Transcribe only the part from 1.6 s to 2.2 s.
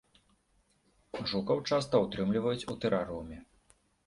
часта